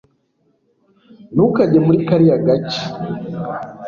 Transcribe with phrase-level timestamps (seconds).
[1.33, 2.81] ntukajye muri kariya gace